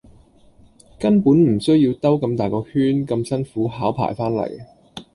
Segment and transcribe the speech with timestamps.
[0.99, 4.59] 根本唔需要兜咁大個圈咁辛苦考牌番黎